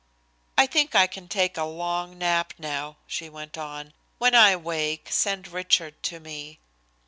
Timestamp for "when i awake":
4.17-5.09